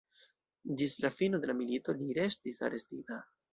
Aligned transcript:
Ĝis 0.79 0.95
la 1.03 1.11
fino 1.19 1.41
de 1.45 1.51
la 1.53 1.57
milito 1.61 1.97
li 2.01 2.19
restis 2.23 2.65
arestita. 2.71 3.23